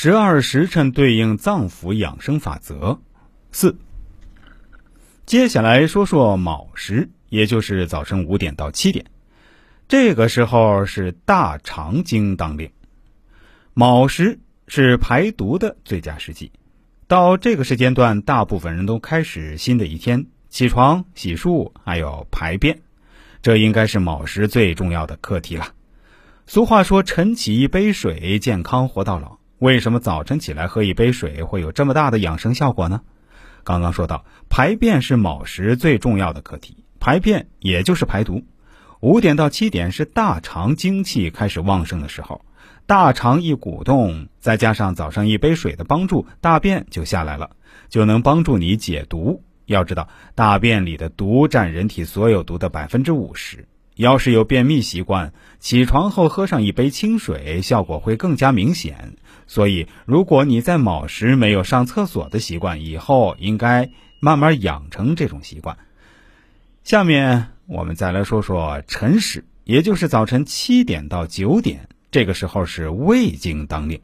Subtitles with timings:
[0.00, 3.00] 十二时辰对应脏腑养生法则。
[3.50, 3.76] 四，
[5.26, 9.06] 接下来说说卯时，也就是早晨五点到七点，
[9.88, 12.70] 这个时候是大肠经当令。
[13.74, 14.38] 卯时
[14.68, 16.52] 是排毒的最佳时机，
[17.08, 22.82] 到这个时间段，大部分人都开始新的一天，起床、洗漱，还有排便，
[23.42, 25.74] 这应该是卯时最重要的课题了。
[26.46, 33.00] 俗话说：“晨起一杯水，健康活到老。”为什么早晨起来喝一杯水会有这么大的养生效果呢？
[33.64, 38.44] 刚刚说到，排便是卯时最重要的课题，排便也就是排毒。
[39.00, 42.44] 五点到七点是大肠精气开始旺盛的时候，
[42.86, 47.50] 大肠一鼓动，再加上早上一杯水的帮助，大便就下来了，
[47.88, 49.42] 就能帮助你解毒。
[49.66, 53.66] 要知道，大便里的毒占人体所有毒的百分之五十。
[53.98, 59.16] 要是有便秘习惯，起床后喝上一杯清水，效果会更加明显。
[59.48, 63.90] 所以，如果你在卯时没有上厕所的习惯，以后应该
[64.20, 65.76] 慢慢养成这种习惯。
[66.84, 74.00] 下面我们再来说说辰时，也就是早晨七点到九点，这个时候是胃经当令。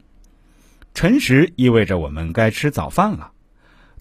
[0.93, 3.31] 辰时意味着我们该吃早饭了。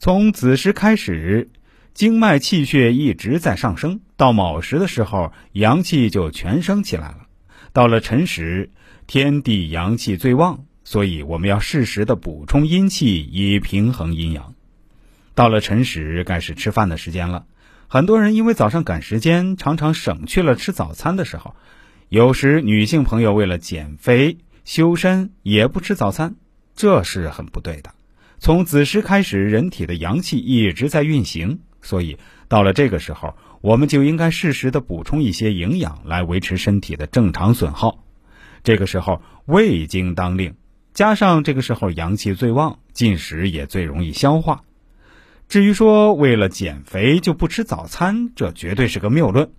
[0.01, 1.49] 从子时开始。
[1.95, 7.29] 经脉气血一直在上升，到卯时的时候，阳气就全升起来了。
[7.73, 8.71] 到了辰时，
[9.07, 14.55] 天地阳气最旺，所以我们要适时的补充阴气，以平衡阴阳。
[15.37, 17.47] 到了辰时，该是吃饭的时间了。
[17.87, 21.55] 很多人因为早上赶时间，常常省去了吃早餐的时候。
[22.09, 26.35] 有时女性朋友为了减肥修身，也不吃早餐，
[26.75, 27.95] 这是很不对的。
[28.41, 31.61] 从子时开始，人体的阳气一直在运行。
[31.85, 32.19] 所以，
[32.49, 38.03] 到了这个时候，我们就应该适时的补充一些营养，来维持身体的正常损耗。
[38.65, 40.55] 这个时候，胃经当令，
[40.95, 44.63] 加上这个时候阳气最旺，进食也最容易消化。
[45.47, 49.51] 至于说为了减肥就不吃早餐，这绝对是个谬论。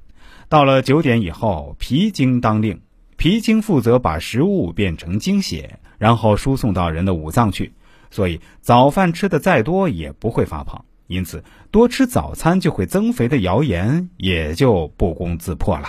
[0.49, 2.81] 到了九点以后，脾经当令，
[3.17, 7.73] 脾经负责把食物变成精血，然后输送到人的五脏去，
[8.09, 10.85] 所以早饭吃的再多也不会发胖。
[11.07, 15.87] 因此，多吃早餐就会增肥的谣言也就不攻自破了。